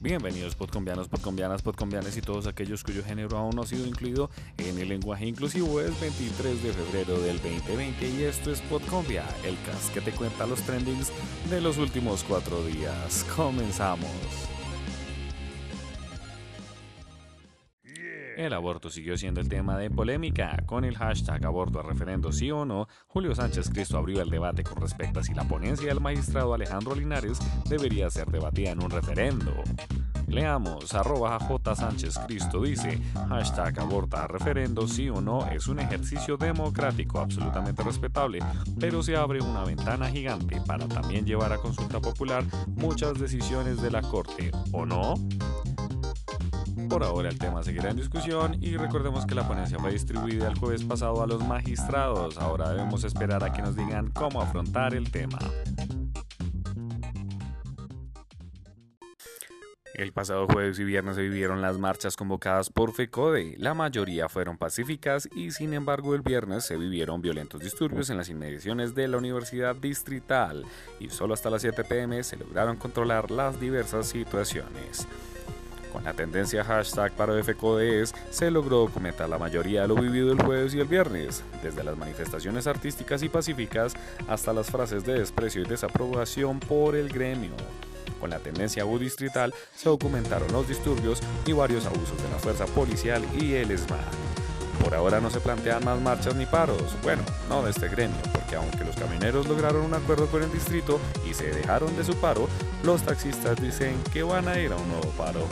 [0.00, 4.78] Bienvenidos podcombianos, podcombianas, podcombianes y todos aquellos cuyo género aún no ha sido incluido en
[4.78, 5.80] el lenguaje inclusivo.
[5.80, 10.46] Es 23 de febrero del 2020 y esto es Podcombia, el cast que te cuenta
[10.46, 11.10] los trendings
[11.50, 13.26] de los últimos cuatro días.
[13.34, 14.08] Comenzamos.
[18.38, 20.62] El aborto siguió siendo el tema de polémica.
[20.64, 24.62] Con el hashtag aborto a referendo sí o no, Julio Sánchez Cristo abrió el debate
[24.62, 28.90] con respecto a si la ponencia del magistrado Alejandro Linares debería ser debatida en un
[28.90, 29.52] referendo.
[30.28, 31.74] Leamos, arroba J.
[32.28, 38.38] Cristo dice, hashtag aborta referendo sí o no es un ejercicio democrático absolutamente respetable,
[38.78, 43.90] pero se abre una ventana gigante para también llevar a consulta popular muchas decisiones de
[43.90, 45.14] la Corte, ¿o no?
[46.88, 50.58] Por ahora el tema seguirá en discusión y recordemos que la ponencia fue distribuida el
[50.58, 52.38] jueves pasado a los magistrados.
[52.38, 55.38] Ahora debemos esperar a que nos digan cómo afrontar el tema.
[59.98, 63.56] El pasado jueves y viernes se vivieron las marchas convocadas por FECODE.
[63.58, 68.28] La mayoría fueron pacíficas y sin embargo el viernes se vivieron violentos disturbios en las
[68.28, 70.64] inmediaciones de la Universidad Distrital
[71.00, 75.08] y solo hasta las 7 pm se lograron controlar las diversas situaciones.
[75.98, 80.40] Con la tendencia hashtag para FCODES se logró documentar la mayoría de lo vivido el
[80.40, 83.94] jueves y el viernes, desde las manifestaciones artísticas y pacíficas
[84.28, 87.50] hasta las frases de desprecio y desaprobación por el gremio.
[88.20, 93.20] Con la tendencia distrital se documentaron los disturbios y varios abusos de la fuerza policial
[93.36, 93.98] y el ESMAD.
[94.84, 98.54] Por ahora no se plantean más marchas ni paros, bueno, no de este gremio, porque
[98.54, 102.48] aunque los camioneros lograron un acuerdo con el distrito y se dejaron de su paro,
[102.84, 105.44] los taxistas dicen que van a ir a un nuevo paro.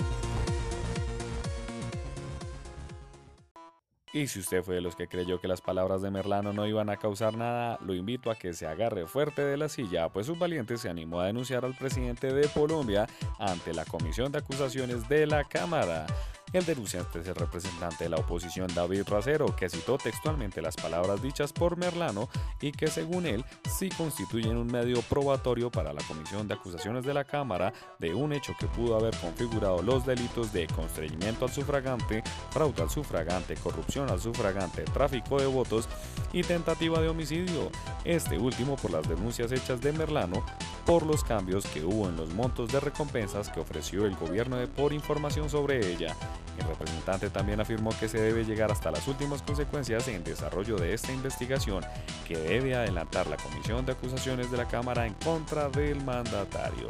[4.17, 6.89] Y si usted fue de los que creyó que las palabras de Merlano no iban
[6.89, 10.39] a causar nada, lo invito a que se agarre fuerte de la silla, pues un
[10.39, 13.07] valiente se animó a denunciar al presidente de Colombia
[13.39, 16.07] ante la Comisión de Acusaciones de la Cámara.
[16.53, 21.21] El denunciante es el representante de la oposición David Racero, que citó textualmente las palabras
[21.21, 22.29] dichas por Merlano
[22.61, 27.15] y que según él sí constituyen un medio probatorio para la Comisión de Acusaciones de
[27.15, 32.23] la Cámara de un hecho que pudo haber configurado los delitos de constreñimiento al sufragante,
[32.51, 35.89] fraude al sufragante, corrupción al sufragante, tráfico de votos
[36.33, 37.71] y tentativa de homicidio.
[38.05, 40.45] Este último por las denuncias hechas de Merlano
[40.87, 44.69] por los cambios que hubo en los montos de recompensas que ofreció el gobierno de
[44.69, 46.15] por información sobre ella.
[46.59, 50.95] El representante también afirmó que se debe llegar hasta las últimas consecuencias en desarrollo de
[50.95, 51.85] esta investigación
[52.27, 56.89] que debe adelantar la Comisión de Acusaciones de la Cámara en contra del mandatario.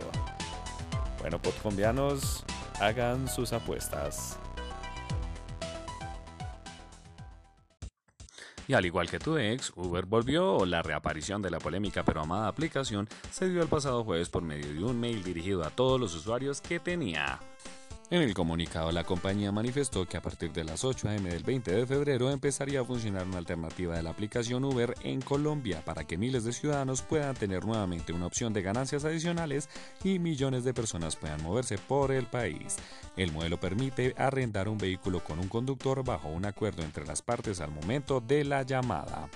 [1.18, 2.44] Bueno, podcombianos,
[2.78, 4.38] hagan sus apuestas.
[8.68, 12.48] Y al igual que tu ex, Uber volvió, la reaparición de la polémica pero amada
[12.48, 16.14] aplicación se dio el pasado jueves por medio de un mail dirigido a todos los
[16.14, 17.38] usuarios que tenía.
[18.08, 21.72] En el comunicado, la compañía manifestó que a partir de las 8 am del 20
[21.72, 26.16] de febrero empezaría a funcionar una alternativa de la aplicación Uber en Colombia para que
[26.16, 29.68] miles de ciudadanos puedan tener nuevamente una opción de ganancias adicionales
[30.04, 32.76] y millones de personas puedan moverse por el país.
[33.16, 37.60] El modelo permite arrendar un vehículo con un conductor bajo un acuerdo entre las partes
[37.60, 39.28] al momento de la llamada.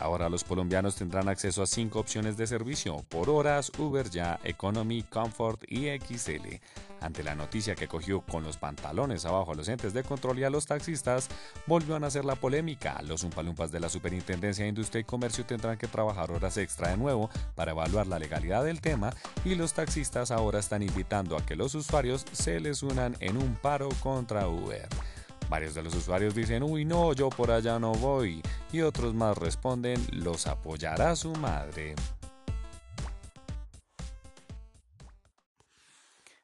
[0.00, 5.02] Ahora los colombianos tendrán acceso a cinco opciones de servicio por horas, Uber Ya, Economy,
[5.02, 6.60] Comfort y XL.
[7.00, 10.44] Ante la noticia que cogió con los pantalones abajo a los entes de control y
[10.44, 11.28] a los taxistas,
[11.66, 13.00] volvió a nacer la polémica.
[13.02, 16.96] Los umpalumpas de la Superintendencia de Industria y Comercio tendrán que trabajar horas extra de
[16.96, 19.12] nuevo para evaluar la legalidad del tema
[19.44, 23.54] y los taxistas ahora están invitando a que los usuarios se les unan en un
[23.54, 24.88] paro contra Uber.
[25.48, 28.42] Varios de los usuarios dicen, uy no, yo por allá no voy.
[28.72, 31.94] Y otros más responden, los apoyará su madre.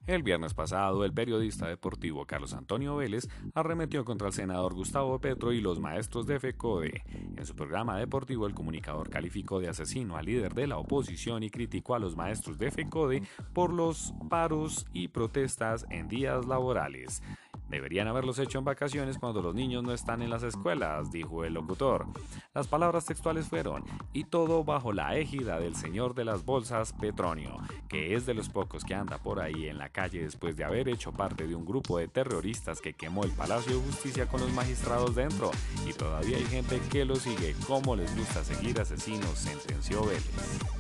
[0.06, 5.50] El viernes pasado, el periodista deportivo Carlos Antonio Vélez arremetió contra el senador Gustavo Petro
[5.50, 7.02] y los maestros de FECODE.
[7.38, 11.48] En su programa deportivo, el comunicador calificó de asesino al líder de la oposición y
[11.48, 13.22] criticó a los maestros de FECODE
[13.54, 17.22] por los paros y protestas en días laborales.
[17.68, 21.54] Deberían haberlos hecho en vacaciones cuando los niños no están en las escuelas, dijo el
[21.54, 22.06] locutor.
[22.52, 27.56] Las palabras textuales fueron, y todo bajo la égida del señor de las bolsas Petronio,
[27.88, 30.88] que es de los pocos que anda por ahí en la calle después de haber
[30.88, 34.52] hecho parte de un grupo de terroristas que quemó el Palacio de Justicia con los
[34.52, 35.50] magistrados dentro,
[35.86, 40.73] y todavía hay gente que lo sigue como les gusta seguir asesinos, sentenció Vélez.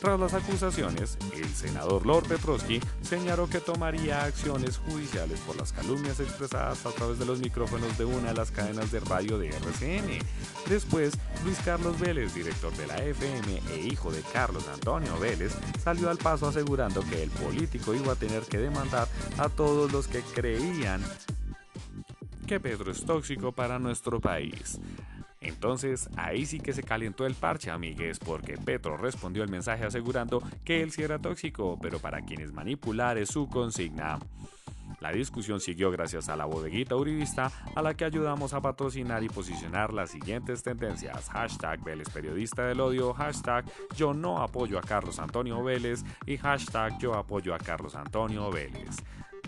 [0.00, 6.20] Tras las acusaciones, el senador Lord Petrosky señaló que tomaría acciones judiciales por las calumnias
[6.20, 10.18] expresadas a través de los micrófonos de una de las cadenas de radio de RCN.
[10.68, 11.14] Después,
[11.44, 16.18] Luis Carlos Vélez, director de la FM e hijo de Carlos Antonio Vélez, salió al
[16.18, 19.08] paso asegurando que el político iba a tener que demandar
[19.38, 21.02] a todos los que creían
[22.46, 24.78] que Pedro es tóxico para nuestro país.
[25.46, 30.42] Entonces ahí sí que se calentó el parche, amigues, porque Petro respondió el mensaje asegurando
[30.64, 34.18] que él sí era tóxico, pero para quienes manipular es su consigna.
[35.00, 39.28] La discusión siguió gracias a la bodeguita uribista a la que ayudamos a patrocinar y
[39.28, 41.28] posicionar las siguientes tendencias.
[41.28, 43.64] Hashtag Vélez Periodista del Odio, hashtag
[43.94, 48.96] Yo no apoyo a Carlos Antonio Vélez y hashtag Yo apoyo a Carlos Antonio Vélez.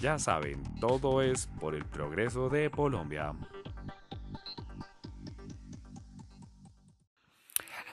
[0.00, 3.32] Ya saben, todo es por el progreso de Colombia.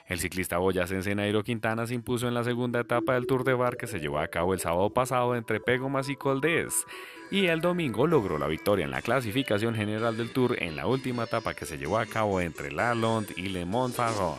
[0.07, 3.75] El ciclista boyacense Nairo Quintana se impuso en la segunda etapa del Tour de Bar
[3.75, 6.86] que se llevó a cabo el sábado pasado entre Pegomas y Coldés.
[7.31, 11.24] Y el domingo logró la victoria en la clasificación general del Tour en la última
[11.24, 14.36] etapa que se llevó a cabo entre La Londe y Le Mont Farron.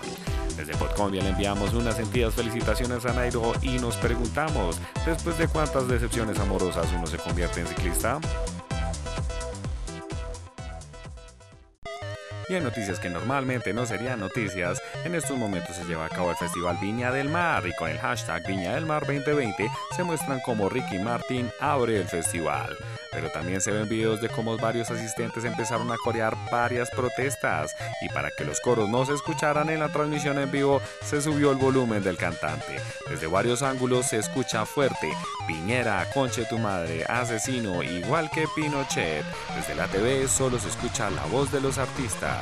[0.56, 5.88] Desde Podcombia le enviamos unas sentidas felicitaciones a Nairo y nos preguntamos, después de cuántas
[5.88, 8.20] decepciones amorosas uno se convierte en ciclista?
[12.48, 16.31] Y en noticias que normalmente no serían noticias, en estos momentos se lleva a cabo
[16.31, 20.38] el Festival Viña del Mar y con el hashtag Viña del Mar 2020 se muestran
[20.44, 22.76] cómo Ricky Martin abre el festival.
[23.10, 28.08] Pero también se ven videos de cómo varios asistentes empezaron a corear varias protestas y
[28.10, 31.58] para que los coros no se escucharan en la transmisión en vivo se subió el
[31.58, 32.76] volumen del cantante.
[33.08, 35.10] Desde varios ángulos se escucha fuerte,
[35.48, 39.25] Piñera, Conche tu madre, asesino, igual que Pinochet.
[39.56, 42.35] Desde la TV solo se escucha la voz de los artistas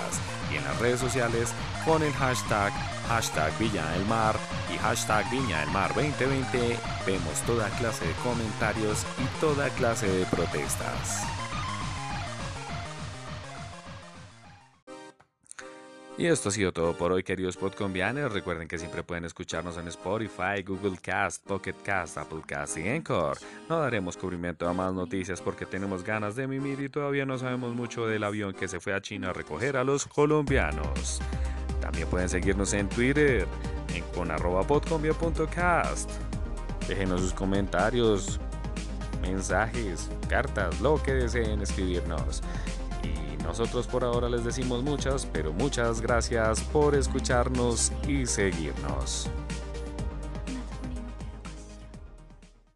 [0.53, 1.53] y en las redes sociales
[1.85, 2.73] con el hashtag
[3.09, 4.37] hashtag Viña del Mar
[4.73, 10.27] y hashtag Viña del Mar 2020 vemos toda clase de comentarios y toda clase de
[10.27, 11.44] protestas.
[16.17, 18.33] Y esto ha sido todo por hoy, queridos podcombianos.
[18.33, 23.41] Recuerden que siempre pueden escucharnos en Spotify, Google Cast, Pocket Cast, Apple Cast y Encore.
[23.69, 27.75] No daremos cubrimiento a más noticias porque tenemos ganas de mimir y todavía no sabemos
[27.75, 31.21] mucho del avión que se fue a China a recoger a los colombianos.
[31.81, 33.49] También pueden seguirnos en Twitter,
[33.93, 36.09] en con arroba podcombia.cast.
[36.87, 38.39] Déjenos sus comentarios,
[39.21, 42.41] mensajes, cartas, lo que deseen escribirnos.
[43.45, 49.31] Nosotros por ahora les decimos muchas, pero muchas gracias por escucharnos y seguirnos.